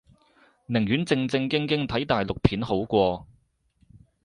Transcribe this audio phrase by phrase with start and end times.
[0.67, 3.27] 寧願正正經經睇大陸片好過